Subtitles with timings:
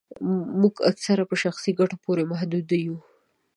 [0.61, 2.95] موږ اکثره په شخصي ګټو پوري محدود یو